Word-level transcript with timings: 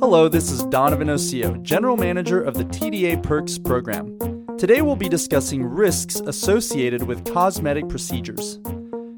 Hello, 0.00 0.28
this 0.28 0.52
is 0.52 0.62
Donovan 0.66 1.10
Osio, 1.10 1.60
General 1.60 1.96
Manager 1.96 2.40
of 2.40 2.54
the 2.54 2.64
TDA 2.66 3.20
Perks 3.20 3.58
program. 3.58 4.16
Today 4.56 4.80
we'll 4.80 4.94
be 4.94 5.08
discussing 5.08 5.64
risks 5.64 6.20
associated 6.20 7.02
with 7.02 7.24
cosmetic 7.24 7.88
procedures. 7.88 8.60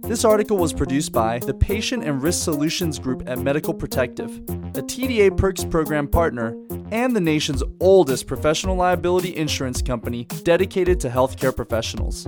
This 0.01 0.25
article 0.25 0.57
was 0.57 0.73
produced 0.73 1.13
by 1.13 1.39
the 1.41 1.53
Patient 1.53 2.05
and 2.05 2.23
Risk 2.23 2.43
Solutions 2.45 2.99
Group 2.99 3.25
at 3.27 3.39
Medical 3.39 3.75
Protective, 3.75 4.35
a 4.39 4.83
TDA 4.83 5.37
Perks 5.37 5.67
program 5.67 6.09
partner, 6.09 6.57
and 6.91 7.15
the 7.15 7.21
nation's 7.21 7.63
oldest 7.81 8.27
professional 8.27 8.75
liability 8.75 9.37
insurance 9.37 9.83
company 9.83 10.25
dedicated 10.45 10.99
to 11.01 11.11
healthcare 11.11 11.55
professionals. 11.55 12.27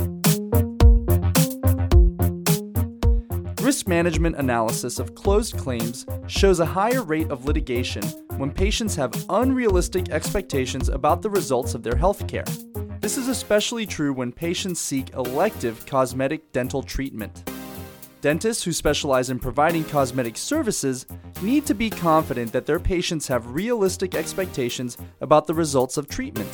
Risk 3.64 3.88
management 3.88 4.36
analysis 4.36 4.98
of 4.98 5.14
closed 5.14 5.56
claims 5.56 6.04
shows 6.26 6.60
a 6.60 6.66
higher 6.66 7.02
rate 7.02 7.30
of 7.30 7.46
litigation 7.46 8.02
when 8.36 8.50
patients 8.50 8.94
have 8.96 9.24
unrealistic 9.28 10.10
expectations 10.10 10.88
about 10.88 11.22
the 11.22 11.30
results 11.30 11.74
of 11.74 11.82
their 11.82 11.96
health 11.96 12.26
care. 12.26 12.44
This 13.00 13.18
is 13.18 13.28
especially 13.28 13.86
true 13.86 14.12
when 14.12 14.32
patients 14.32 14.80
seek 14.80 15.12
elective 15.14 15.84
cosmetic 15.86 16.52
dental 16.52 16.82
treatment. 16.82 17.44
Dentists 18.20 18.62
who 18.62 18.72
specialize 18.72 19.30
in 19.30 19.40
providing 19.40 19.82
cosmetic 19.82 20.36
services 20.36 21.06
need 21.42 21.66
to 21.66 21.74
be 21.74 21.90
confident 21.90 22.52
that 22.52 22.66
their 22.66 22.78
patients 22.78 23.26
have 23.26 23.54
realistic 23.54 24.14
expectations 24.14 24.96
about 25.20 25.46
the 25.46 25.54
results 25.54 25.96
of 25.96 26.08
treatment. 26.08 26.48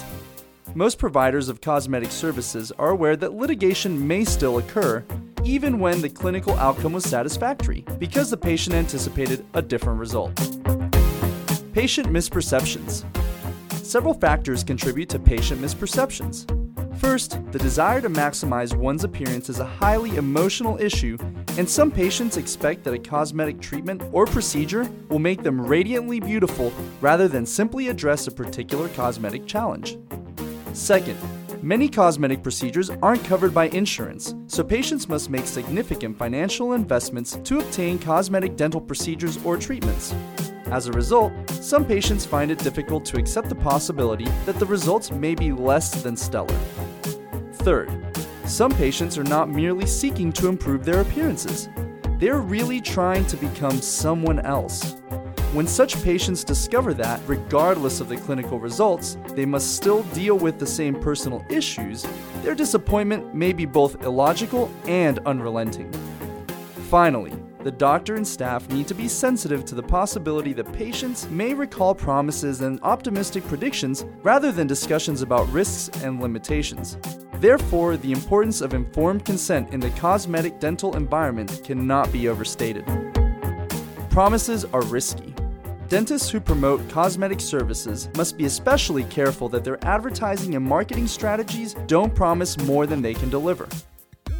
Most 0.74 0.98
providers 0.98 1.50
of 1.50 1.60
cosmetic 1.60 2.10
services 2.10 2.72
are 2.78 2.90
aware 2.90 3.16
that 3.16 3.34
litigation 3.34 4.06
may 4.06 4.24
still 4.24 4.58
occur, 4.58 5.04
even 5.44 5.78
when 5.78 6.00
the 6.00 6.08
clinical 6.08 6.54
outcome 6.54 6.94
was 6.94 7.04
satisfactory, 7.04 7.84
because 7.98 8.30
the 8.30 8.36
patient 8.36 8.74
anticipated 8.74 9.44
a 9.52 9.60
different 9.60 9.98
result. 9.98 10.77
Patient 11.78 12.08
misperceptions. 12.08 13.04
Several 13.86 14.12
factors 14.12 14.64
contribute 14.64 15.08
to 15.10 15.20
patient 15.20 15.62
misperceptions. 15.62 16.44
First, 16.98 17.38
the 17.52 17.58
desire 17.60 18.00
to 18.00 18.10
maximize 18.10 18.76
one's 18.76 19.04
appearance 19.04 19.48
is 19.48 19.60
a 19.60 19.64
highly 19.64 20.16
emotional 20.16 20.76
issue, 20.78 21.16
and 21.56 21.70
some 21.70 21.92
patients 21.92 22.36
expect 22.36 22.82
that 22.82 22.94
a 22.94 22.98
cosmetic 22.98 23.60
treatment 23.60 24.02
or 24.10 24.26
procedure 24.26 24.90
will 25.08 25.20
make 25.20 25.44
them 25.44 25.64
radiantly 25.64 26.18
beautiful 26.18 26.72
rather 27.00 27.28
than 27.28 27.46
simply 27.46 27.86
address 27.86 28.26
a 28.26 28.32
particular 28.32 28.88
cosmetic 28.88 29.46
challenge. 29.46 29.98
Second, 30.72 31.16
many 31.62 31.88
cosmetic 31.88 32.42
procedures 32.42 32.90
aren't 32.90 33.22
covered 33.22 33.54
by 33.54 33.68
insurance, 33.68 34.34
so 34.48 34.64
patients 34.64 35.08
must 35.08 35.30
make 35.30 35.46
significant 35.46 36.18
financial 36.18 36.72
investments 36.72 37.38
to 37.44 37.60
obtain 37.60 38.00
cosmetic 38.00 38.56
dental 38.56 38.80
procedures 38.80 39.38
or 39.44 39.56
treatments. 39.56 40.12
As 40.70 40.86
a 40.86 40.92
result, 40.92 41.32
some 41.64 41.84
patients 41.84 42.24
find 42.24 42.50
it 42.50 42.58
difficult 42.58 43.04
to 43.06 43.18
accept 43.18 43.48
the 43.48 43.54
possibility 43.54 44.26
that 44.46 44.58
the 44.58 44.66
results 44.66 45.10
may 45.10 45.34
be 45.34 45.52
less 45.52 46.02
than 46.02 46.16
stellar. 46.16 46.58
Third, 47.52 47.90
some 48.44 48.72
patients 48.72 49.18
are 49.18 49.24
not 49.24 49.50
merely 49.50 49.86
seeking 49.86 50.32
to 50.32 50.48
improve 50.48 50.84
their 50.84 51.00
appearances, 51.00 51.68
they're 52.18 52.40
really 52.40 52.80
trying 52.80 53.26
to 53.26 53.36
become 53.36 53.80
someone 53.80 54.40
else. 54.40 54.96
When 55.52 55.66
such 55.66 56.02
patients 56.02 56.44
discover 56.44 56.92
that, 56.94 57.20
regardless 57.26 58.00
of 58.00 58.08
the 58.08 58.16
clinical 58.16 58.58
results, 58.58 59.16
they 59.30 59.46
must 59.46 59.76
still 59.76 60.02
deal 60.14 60.36
with 60.36 60.58
the 60.58 60.66
same 60.66 61.00
personal 61.00 61.44
issues, 61.48 62.06
their 62.42 62.54
disappointment 62.54 63.34
may 63.34 63.52
be 63.52 63.64
both 63.64 64.02
illogical 64.04 64.70
and 64.86 65.20
unrelenting. 65.20 65.92
Finally, 66.90 67.32
the 67.64 67.70
doctor 67.72 68.14
and 68.14 68.26
staff 68.26 68.68
need 68.70 68.86
to 68.86 68.94
be 68.94 69.08
sensitive 69.08 69.64
to 69.64 69.74
the 69.74 69.82
possibility 69.82 70.52
that 70.52 70.72
patients 70.72 71.28
may 71.28 71.54
recall 71.54 71.94
promises 71.94 72.60
and 72.60 72.80
optimistic 72.82 73.46
predictions 73.48 74.04
rather 74.22 74.52
than 74.52 74.66
discussions 74.66 75.22
about 75.22 75.48
risks 75.52 75.90
and 76.02 76.20
limitations. 76.20 76.96
Therefore, 77.40 77.96
the 77.96 78.12
importance 78.12 78.60
of 78.60 78.74
informed 78.74 79.24
consent 79.24 79.72
in 79.72 79.80
the 79.80 79.90
cosmetic 79.90 80.60
dental 80.60 80.96
environment 80.96 81.60
cannot 81.64 82.12
be 82.12 82.28
overstated. 82.28 82.84
Promises 84.10 84.64
are 84.66 84.82
risky. 84.82 85.34
Dentists 85.88 86.28
who 86.28 86.40
promote 86.40 86.86
cosmetic 86.88 87.40
services 87.40 88.08
must 88.16 88.36
be 88.36 88.44
especially 88.44 89.04
careful 89.04 89.48
that 89.48 89.64
their 89.64 89.82
advertising 89.84 90.54
and 90.54 90.64
marketing 90.64 91.06
strategies 91.06 91.74
don't 91.86 92.14
promise 92.14 92.58
more 92.58 92.86
than 92.86 93.00
they 93.00 93.14
can 93.14 93.30
deliver. 93.30 93.68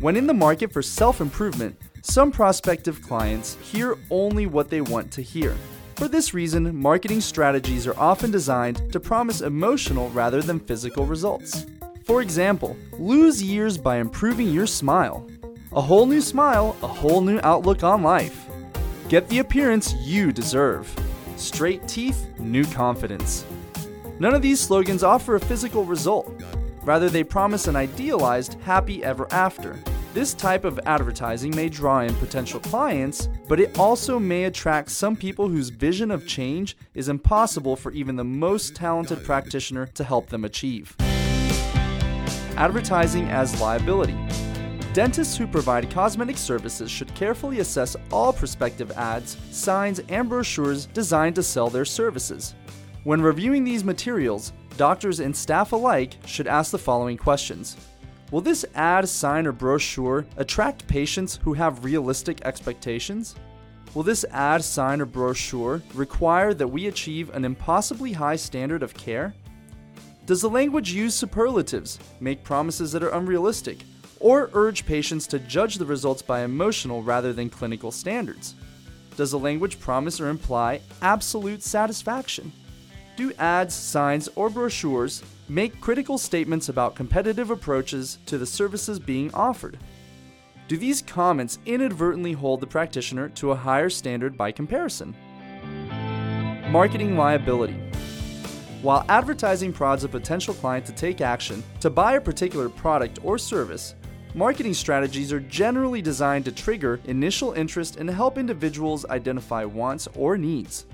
When 0.01 0.17
in 0.17 0.29
the 0.29 0.35
market 0.35 0.73
for 0.73 0.81
self 0.81 1.21
improvement, 1.21 1.77
some 2.03 2.31
prospective 2.31 3.03
clients 3.03 3.57
hear 3.57 3.99
only 4.11 4.47
what 4.47 4.71
they 4.71 4.81
want 4.81 5.11
to 5.13 5.23
hear. 5.23 5.57
For 5.97 6.07
this 6.07 6.33
reason, 6.33 6.81
marketing 6.81 7.21
strategies 7.21 7.85
are 7.85 7.99
often 7.99 8.31
designed 8.31 8.93
to 8.93 9.01
promise 9.01 9.41
emotional 9.41 10.09
rather 10.11 10.41
than 10.41 10.61
physical 10.61 11.05
results. 11.05 11.67
For 12.05 12.23
example, 12.23 12.77
lose 12.93 13.43
years 13.43 13.77
by 13.77 13.97
improving 13.97 14.53
your 14.53 14.69
smile. 14.69 15.27
A 15.73 15.81
whole 15.81 16.07
new 16.07 16.21
smile, 16.21 16.77
a 16.85 16.87
whole 16.87 17.21
new 17.21 17.41
outlook 17.43 17.83
on 17.83 18.05
life. 18.05 18.47
Get 19.09 19.29
the 19.29 19.41
appearance 19.41 19.95
you 19.95 20.31
deserve. 20.31 20.89
Straight 21.35 21.89
teeth, 21.89 22.25
new 22.39 22.65
confidence. 22.67 23.45
None 24.21 24.33
of 24.33 24.43
these 24.43 24.61
slogans 24.61 25.03
offer 25.03 25.35
a 25.35 25.41
physical 25.41 25.85
result. 25.85 26.33
Rather, 26.89 27.11
they 27.11 27.23
promise 27.23 27.69
an 27.69 27.77
idealized 27.77 28.55
happy 28.63 29.05
ever 29.05 29.31
after. 29.31 29.79
This 30.15 30.33
type 30.33 30.65
of 30.65 30.81
advertising 30.87 31.55
may 31.55 31.69
draw 31.69 32.01
in 32.01 32.15
potential 32.15 32.61
clients, 32.61 33.29
but 33.47 33.61
it 33.61 33.79
also 33.79 34.19
may 34.19 34.45
attract 34.45 34.91
some 34.91 35.15
people 35.15 35.51
whose 35.51 35.69
vision 35.69 36.11
of 36.11 36.27
change 36.27 36.79
is 36.95 37.11
impossible 37.11 37.77
for 37.77 37.93
even 37.93 38.17
the 38.17 38.25
most 38.25 38.75
talented 38.75 39.23
practitioner 39.23 39.87
to 39.89 40.03
help 40.03 40.31
them 40.31 40.47
achieve. 40.47 40.97
Advertising 42.57 43.29
as 43.29 43.61
liability. 43.61 44.17
Dentists 44.95 45.37
who 45.37 45.47
provide 45.47 45.91
cosmetic 45.91 46.39
services 46.39 46.91
should 46.91 47.15
carefully 47.15 47.61
assess 47.61 47.97
all 48.11 48.33
prospective 48.33 48.93
ads, 48.93 49.37
signs, 49.51 50.01
and 50.09 50.27
brochures 50.27 50.87
designed 50.87 51.35
to 51.35 51.43
sell 51.43 51.69
their 51.69 51.85
services. 51.85 52.55
When 53.05 53.21
reviewing 53.21 53.63
these 53.63 53.85
materials, 53.85 54.55
doctors 54.79 55.21
and 55.21 55.37
staff 55.37 55.73
alike 55.73 56.17
should 56.25 56.47
ask 56.47 56.71
the 56.71 56.79
following 56.79 57.19
questions 57.19 57.77
Will 58.31 58.41
this 58.41 58.65
ad, 58.75 59.09
sign, 59.09 59.47
or 59.47 59.53
brochure 59.53 60.27
attract 60.37 60.87
patients 60.87 61.41
who 61.43 61.55
have 61.55 61.85
realistic 61.85 62.41
expectations? 62.45 63.35
Will 63.95 64.03
this 64.03 64.25
ad, 64.31 64.63
sign, 64.63 65.01
or 65.01 65.07
brochure 65.07 65.83
require 65.95 66.55
that 66.55 66.69
we 66.69 66.87
achieve 66.87 67.31
an 67.31 67.45
impossibly 67.45 68.13
high 68.13 68.37
standard 68.37 68.83
of 68.83 68.95
care? 68.95 69.35
Does 70.27 70.43
the 70.43 70.51
language 70.51 70.93
use 70.93 71.15
superlatives, 71.15 71.99
make 72.21 72.45
promises 72.45 72.93
that 72.93 73.03
are 73.03 73.15
unrealistic, 73.15 73.79
or 74.21 74.51
urge 74.53 74.85
patients 74.85 75.27
to 75.29 75.39
judge 75.39 75.77
the 75.77 75.87
results 75.87 76.21
by 76.21 76.43
emotional 76.43 77.03
rather 77.03 77.33
than 77.33 77.49
clinical 77.49 77.91
standards? 77.91 78.55
Does 79.17 79.31
the 79.31 79.39
language 79.39 79.81
promise 79.81 80.21
or 80.21 80.29
imply 80.29 80.83
absolute 81.01 81.63
satisfaction? 81.63 82.53
Do 83.19 83.33
ads, 83.41 83.75
signs, 83.75 84.29
or 84.37 84.49
brochures 84.49 85.25
make 85.49 85.81
critical 85.81 86.19
statements 86.19 86.69
about 86.69 86.95
competitive 86.95 87.51
approaches 87.51 88.19
to 88.27 88.39
the 88.39 88.47
services 88.47 89.01
being 89.01 89.35
offered? 89.35 89.77
Do 90.69 90.77
these 90.77 91.03
comments 91.03 91.59
inadvertently 91.67 92.33
hold 92.35 92.61
the 92.61 92.69
practitioner 92.69 93.29
to 93.31 93.51
a 93.51 93.57
higher 93.57 93.91
standard 93.91 94.39
by 94.39 94.53
comparison? 94.53 95.17
Marketing 96.71 97.17
liability. 97.17 97.81
While 98.83 99.05
advertising 99.09 99.73
prods 99.73 100.05
a 100.05 100.09
potential 100.09 100.55
client 100.55 100.87
to 100.87 100.93
take 100.93 101.21
action 101.21 101.65
to 101.81 101.91
buy 101.91 102.13
a 102.13 102.21
particular 102.21 102.69
product 102.69 103.19
or 103.25 103.37
service, 103.37 103.97
marketing 104.33 104.75
strategies 104.75 105.33
are 105.33 105.41
generally 105.41 106.03
designed 106.03 106.45
to 106.45 106.53
trigger 106.53 107.01
initial 107.07 107.53
interest 107.55 107.97
and 107.97 108.09
help 108.09 108.39
individuals 108.39 109.05
identify 109.07 109.65
wants 109.65 110.07
or 110.15 110.39
needs. 110.39 110.87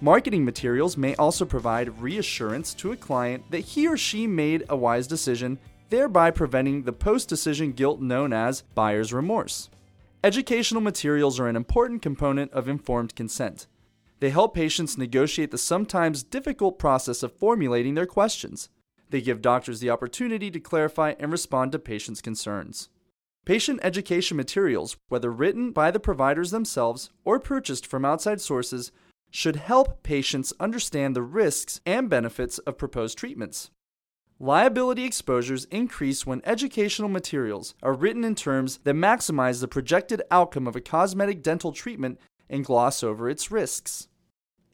Marketing 0.00 0.44
materials 0.44 0.96
may 0.96 1.14
also 1.16 1.44
provide 1.44 2.00
reassurance 2.00 2.72
to 2.74 2.92
a 2.92 2.96
client 2.96 3.42
that 3.50 3.60
he 3.60 3.88
or 3.88 3.96
she 3.96 4.26
made 4.26 4.64
a 4.68 4.76
wise 4.76 5.06
decision, 5.06 5.58
thereby 5.90 6.30
preventing 6.30 6.82
the 6.82 6.92
post 6.92 7.28
decision 7.28 7.72
guilt 7.72 8.00
known 8.00 8.32
as 8.32 8.62
buyer's 8.74 9.12
remorse. 9.12 9.70
Educational 10.22 10.80
materials 10.80 11.38
are 11.38 11.48
an 11.48 11.56
important 11.56 12.02
component 12.02 12.52
of 12.52 12.68
informed 12.68 13.14
consent. 13.14 13.66
They 14.20 14.30
help 14.30 14.54
patients 14.54 14.98
negotiate 14.98 15.52
the 15.52 15.58
sometimes 15.58 16.22
difficult 16.22 16.78
process 16.78 17.22
of 17.22 17.32
formulating 17.32 17.94
their 17.94 18.06
questions. 18.06 18.68
They 19.10 19.20
give 19.20 19.40
doctors 19.40 19.80
the 19.80 19.90
opportunity 19.90 20.50
to 20.50 20.60
clarify 20.60 21.14
and 21.18 21.32
respond 21.32 21.72
to 21.72 21.78
patients' 21.78 22.20
concerns. 22.20 22.88
Patient 23.44 23.80
education 23.82 24.36
materials, 24.36 24.96
whether 25.08 25.32
written 25.32 25.70
by 25.70 25.90
the 25.90 26.00
providers 26.00 26.50
themselves 26.50 27.10
or 27.24 27.40
purchased 27.40 27.86
from 27.86 28.04
outside 28.04 28.40
sources, 28.40 28.92
should 29.30 29.56
help 29.56 30.02
patients 30.02 30.52
understand 30.58 31.14
the 31.14 31.22
risks 31.22 31.80
and 31.84 32.08
benefits 32.08 32.58
of 32.58 32.78
proposed 32.78 33.18
treatments. 33.18 33.70
Liability 34.40 35.04
exposures 35.04 35.64
increase 35.66 36.24
when 36.24 36.40
educational 36.44 37.08
materials 37.08 37.74
are 37.82 37.92
written 37.92 38.22
in 38.24 38.34
terms 38.34 38.78
that 38.84 38.94
maximize 38.94 39.60
the 39.60 39.66
projected 39.68 40.22
outcome 40.30 40.68
of 40.68 40.76
a 40.76 40.80
cosmetic 40.80 41.42
dental 41.42 41.72
treatment 41.72 42.20
and 42.48 42.64
gloss 42.64 43.02
over 43.02 43.28
its 43.28 43.50
risks. 43.50 44.08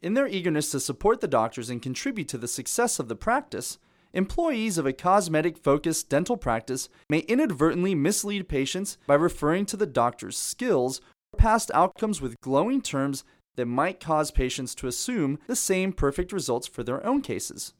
in 0.04 0.12
their 0.12 0.28
eagerness 0.28 0.70
to 0.70 0.78
support 0.78 1.22
the 1.22 1.26
doctors 1.26 1.70
and 1.70 1.80
contribute 1.80 2.28
to 2.28 2.36
the 2.36 2.46
success 2.46 2.98
of 2.98 3.08
the 3.08 3.16
practice, 3.16 3.78
employees 4.12 4.76
of 4.76 4.84
a 4.84 4.92
cosmetic 4.92 5.56
focused 5.56 6.10
dental 6.10 6.36
practice 6.36 6.90
may 7.08 7.20
inadvertently 7.20 7.94
mislead 7.94 8.46
patients 8.46 8.98
by 9.06 9.14
referring 9.14 9.64
to 9.64 9.78
the 9.78 9.86
doctor's 9.86 10.36
skills 10.36 11.00
or 11.32 11.38
past 11.38 11.70
outcomes 11.72 12.20
with 12.20 12.38
glowing 12.42 12.82
terms 12.82 13.24
that 13.56 13.66
might 13.66 14.00
cause 14.00 14.30
patients 14.30 14.74
to 14.76 14.86
assume 14.86 15.38
the 15.46 15.56
same 15.56 15.92
perfect 15.92 16.32
results 16.32 16.66
for 16.66 16.82
their 16.82 17.04
own 17.06 17.22
cases. 17.22 17.72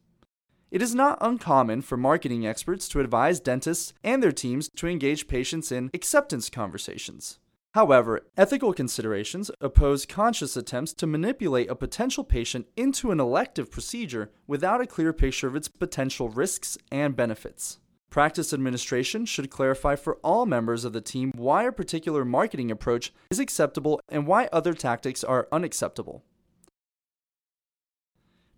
It 0.71 0.83
is 0.83 0.95
not 0.95 1.19
uncommon 1.21 1.83
for 1.83 1.97
marketing 1.97 2.47
experts 2.47 2.89
to 2.89 3.01
advise 3.01 3.39
dentists 3.39 3.93
and 4.03 4.23
their 4.23 4.33
teams 4.33 4.69
to 4.77 4.89
engage 4.89 5.29
patients 5.29 5.71
in 5.71 5.91
acceptance 5.95 6.51
conversations. 6.51 7.39
However, 7.75 8.23
ethical 8.37 8.73
considerations 8.73 9.51
oppose 9.61 10.07
conscious 10.07 10.57
attempts 10.57 10.93
to 10.95 11.09
manipulate 11.09 11.69
a 11.69 11.75
potential 11.75 12.23
patient 12.23 12.67
into 12.77 13.11
an 13.11 13.19
elective 13.19 13.71
procedure 13.71 14.31
without 14.47 14.81
a 14.81 14.87
clear 14.87 15.13
picture 15.13 15.49
of 15.49 15.57
its 15.57 15.67
potential 15.67 16.29
risks 16.29 16.79
and 16.93 17.17
benefits. 17.17 17.79
Practice 18.15 18.53
administration 18.53 19.27
should 19.27 19.51
clarify 19.51 19.97
for 19.97 20.19
all 20.23 20.47
members 20.47 20.85
of 20.85 20.93
the 20.93 21.01
team 21.01 21.33
why 21.35 21.65
a 21.65 21.73
particular 21.73 22.25
marketing 22.25 22.71
approach 22.71 23.13
is 23.29 23.41
acceptable 23.41 24.01
and 24.09 24.25
why 24.25 24.49
other 24.53 24.73
tactics 24.73 25.25
are 25.25 25.49
unacceptable. 25.51 26.23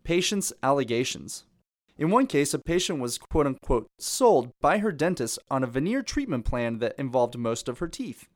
Patient's 0.05 0.53
allegations. 0.63 1.45
In 1.97 2.11
one 2.11 2.27
case, 2.27 2.53
a 2.53 2.59
patient 2.59 3.01
was 3.01 3.17
quote 3.17 3.47
unquote 3.47 3.87
sold 3.99 4.51
by 4.61 4.77
her 4.77 4.93
dentist 4.93 5.39
on 5.51 5.65
a 5.65 5.67
veneer 5.67 6.03
treatment 6.03 6.45
plan 6.45 6.79
that 6.81 6.95
involved 6.99 7.39
most 7.39 7.67
of 7.67 7.79
her 7.79 7.89
teeth. 7.89 8.29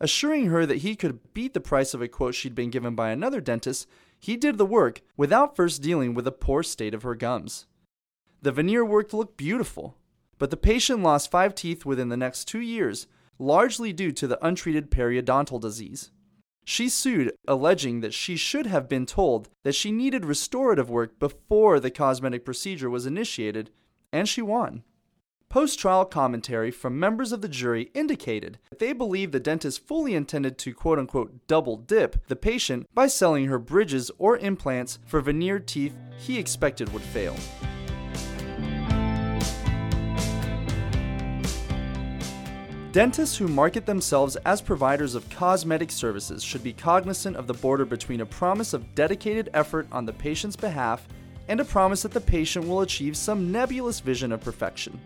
Assuring 0.00 0.48
her 0.48 0.66
that 0.66 0.82
he 0.82 0.96
could 0.96 1.32
beat 1.32 1.54
the 1.54 1.60
price 1.60 1.94
of 1.94 2.02
a 2.02 2.08
quote 2.08 2.34
she'd 2.34 2.54
been 2.54 2.68
given 2.68 2.94
by 2.94 3.08
another 3.08 3.40
dentist, 3.40 3.88
he 4.20 4.36
did 4.36 4.58
the 4.58 4.66
work 4.66 5.00
without 5.16 5.56
first 5.56 5.80
dealing 5.80 6.12
with 6.12 6.26
the 6.26 6.30
poor 6.30 6.62
state 6.62 6.92
of 6.92 7.04
her 7.04 7.14
gums. 7.14 7.64
The 8.42 8.52
veneer 8.52 8.84
work 8.84 9.14
looked 9.14 9.38
beautiful, 9.38 9.96
but 10.38 10.50
the 10.50 10.56
patient 10.56 11.02
lost 11.02 11.30
five 11.30 11.54
teeth 11.54 11.84
within 11.84 12.08
the 12.08 12.16
next 12.16 12.44
two 12.46 12.60
years, 12.60 13.06
largely 13.38 13.92
due 13.92 14.12
to 14.12 14.26
the 14.26 14.44
untreated 14.46 14.90
periodontal 14.90 15.60
disease. 15.60 16.10
She 16.64 16.88
sued, 16.88 17.32
alleging 17.46 18.00
that 18.00 18.12
she 18.12 18.36
should 18.36 18.66
have 18.66 18.88
been 18.88 19.06
told 19.06 19.48
that 19.64 19.74
she 19.74 19.90
needed 19.90 20.26
restorative 20.26 20.90
work 20.90 21.18
before 21.18 21.80
the 21.80 21.90
cosmetic 21.90 22.44
procedure 22.44 22.90
was 22.90 23.06
initiated, 23.06 23.70
and 24.12 24.28
she 24.28 24.42
won. 24.42 24.82
Post 25.48 25.78
trial 25.78 26.04
commentary 26.04 26.70
from 26.70 27.00
members 27.00 27.32
of 27.32 27.40
the 27.40 27.48
jury 27.48 27.90
indicated 27.94 28.58
that 28.68 28.80
they 28.80 28.92
believe 28.92 29.32
the 29.32 29.40
dentist 29.40 29.86
fully 29.86 30.14
intended 30.14 30.58
to 30.58 30.74
quote 30.74 30.98
unquote 30.98 31.46
double 31.46 31.78
dip 31.78 32.26
the 32.28 32.36
patient 32.36 32.86
by 32.92 33.06
selling 33.06 33.46
her 33.46 33.58
bridges 33.58 34.10
or 34.18 34.36
implants 34.36 34.98
for 35.06 35.22
veneered 35.22 35.66
teeth 35.66 35.96
he 36.18 36.38
expected 36.38 36.92
would 36.92 37.00
fail. 37.00 37.34
Dentists 42.98 43.36
who 43.36 43.46
market 43.46 43.86
themselves 43.86 44.34
as 44.44 44.60
providers 44.60 45.14
of 45.14 45.30
cosmetic 45.30 45.92
services 45.92 46.42
should 46.42 46.64
be 46.64 46.72
cognizant 46.72 47.36
of 47.36 47.46
the 47.46 47.54
border 47.54 47.84
between 47.84 48.22
a 48.22 48.26
promise 48.26 48.72
of 48.72 48.92
dedicated 48.96 49.50
effort 49.54 49.86
on 49.92 50.04
the 50.04 50.12
patient's 50.12 50.56
behalf 50.56 51.06
and 51.46 51.60
a 51.60 51.64
promise 51.64 52.02
that 52.02 52.10
the 52.10 52.20
patient 52.20 52.66
will 52.66 52.80
achieve 52.80 53.16
some 53.16 53.52
nebulous 53.52 54.00
vision 54.00 54.32
of 54.32 54.40
perfection. 54.40 54.98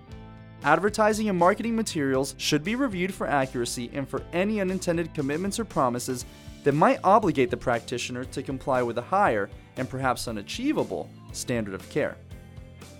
Advertising 0.64 1.28
and 1.28 1.38
marketing 1.38 1.76
materials 1.76 2.34
should 2.38 2.64
be 2.64 2.76
reviewed 2.76 3.12
for 3.12 3.26
accuracy 3.26 3.90
and 3.92 4.08
for 4.08 4.22
any 4.32 4.62
unintended 4.62 5.12
commitments 5.12 5.60
or 5.60 5.66
promises 5.66 6.24
that 6.64 6.72
might 6.72 6.98
obligate 7.04 7.50
the 7.50 7.56
practitioner 7.58 8.24
to 8.24 8.42
comply 8.42 8.82
with 8.82 8.96
a 8.96 9.02
higher, 9.02 9.50
and 9.76 9.86
perhaps 9.86 10.28
unachievable, 10.28 11.10
standard 11.32 11.74
of 11.74 11.86
care. 11.90 12.16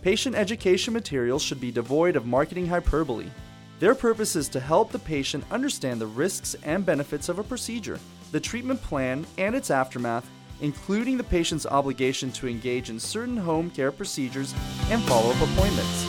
Patient 0.03 0.37
education 0.37 0.93
materials 0.93 1.41
should 1.41 1.63
be 1.63 1.73
devoid 1.73 2.15
of 2.15 2.27
marketing 2.27 2.67
hyperbole. 2.67 3.31
Their 3.83 3.97
purpose 3.97 4.37
is 4.37 4.49
to 4.51 4.61
help 4.61 4.93
the 4.93 4.99
patient 5.01 5.43
understand 5.51 6.01
the 6.01 6.07
risks 6.07 6.55
and 6.63 6.87
benefits 6.87 7.29
of 7.29 7.41
a 7.41 7.43
procedure, 7.43 7.99
the 8.31 8.39
treatment 8.39 8.81
plan 8.81 9.27
and 9.39 9.57
its 9.57 9.73
aftermath, 9.73 10.31
including 10.61 11.17
the 11.17 11.25
patient's 11.25 11.67
obligation 11.67 12.31
to 12.31 12.47
engage 12.47 12.91
in 12.91 13.01
certain 13.01 13.37
home 13.37 13.71
care 13.71 13.91
procedures 13.91 14.55
and 14.89 15.03
follow 15.03 15.31
up 15.31 15.43
appointments. 15.43 16.07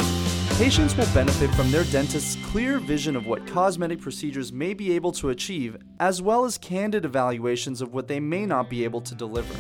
Patients 0.59 0.95
will 0.95 1.11
benefit 1.15 1.49
from 1.55 1.71
their 1.71 1.85
dentist's 1.85 2.35
clear 2.45 2.77
vision 2.77 3.15
of 3.15 3.25
what 3.25 3.47
cosmetic 3.47 3.99
procedures 3.99 4.53
may 4.53 4.75
be 4.75 4.91
able 4.91 5.11
to 5.13 5.29
achieve, 5.29 5.75
as 5.99 6.21
well 6.21 6.45
as 6.45 6.59
candid 6.59 7.05
evaluations 7.05 7.81
of 7.81 7.91
what 7.91 8.07
they 8.07 8.19
may 8.19 8.45
not 8.45 8.69
be 8.69 8.83
able 8.83 9.01
to 9.01 9.15
deliver. 9.15 9.55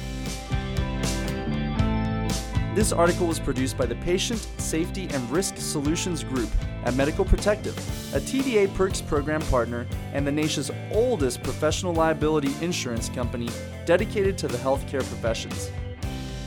This 2.73 2.91
article 2.91 3.27
was 3.27 3.39
produced 3.39 3.77
by 3.77 3.85
the 3.85 3.93
Patient 3.97 4.39
Safety 4.57 5.07
and 5.11 5.29
Risk 5.29 5.57
Solutions 5.57 6.23
Group 6.23 6.49
at 6.85 6.95
Medical 6.95 7.23
Protective, 7.23 7.77
a 8.15 8.19
TDA 8.19 8.73
Perks 8.73 8.99
program 8.99 9.41
partner 9.43 9.85
and 10.11 10.25
the 10.25 10.31
nation's 10.31 10.71
oldest 10.91 11.43
professional 11.43 11.93
liability 11.93 12.51
insurance 12.61 13.09
company 13.09 13.47
dedicated 13.85 14.39
to 14.39 14.47
the 14.47 14.57
healthcare 14.57 15.03
professions. 15.07 15.69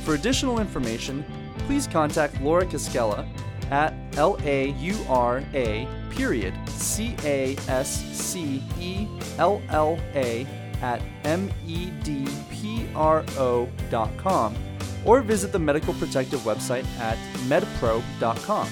For 0.04 0.14
additional 0.14 0.58
information, 0.58 1.24
please 1.58 1.86
contact 1.86 2.40
Laura 2.40 2.66
Cascella 2.66 3.24
at 3.70 3.94
L 4.16 4.36
A 4.42 4.70
U 4.70 4.96
R 5.08 5.44
A 5.54 5.86
period 6.10 6.54
C 6.68 7.14
A 7.22 7.56
S 7.68 8.04
C 8.12 8.64
E 8.80 9.06
L 9.38 9.62
L 9.68 9.96
A 10.16 10.44
at 10.82 11.00
M 11.22 11.48
E 11.64 11.90
D 12.02 12.26
P 12.50 12.88
R 12.96 13.24
O 13.38 13.68
dot 13.90 14.10
com 14.16 14.56
or 15.06 15.22
visit 15.22 15.52
the 15.52 15.58
Medical 15.58 15.94
Protective 15.94 16.40
website 16.40 16.84
at 16.98 17.16
medpro.com. 17.48 18.68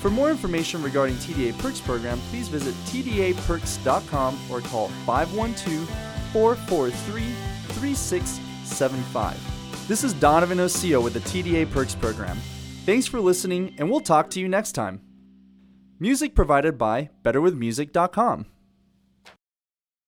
For 0.00 0.10
more 0.10 0.30
information 0.30 0.82
regarding 0.82 1.16
TDA 1.16 1.58
Perks 1.58 1.80
program, 1.80 2.20
please 2.28 2.48
visit 2.48 2.74
tdaperks.com 2.84 4.38
or 4.50 4.60
call 4.60 4.88
512 5.06 5.88
443 6.32 7.22
3675. 7.68 9.88
This 9.88 10.04
is 10.04 10.12
Donovan 10.14 10.58
Osio 10.58 11.02
with 11.02 11.14
the 11.14 11.20
TDA 11.20 11.70
Perks 11.70 11.94
program. 11.94 12.38
Thanks 12.84 13.06
for 13.06 13.20
listening, 13.20 13.74
and 13.78 13.90
we'll 13.90 14.00
talk 14.00 14.28
to 14.30 14.40
you 14.40 14.48
next 14.48 14.72
time. 14.72 15.00
Music 15.98 16.34
provided 16.34 16.76
by 16.76 17.08
BetterWithMusic.com. 17.22 18.46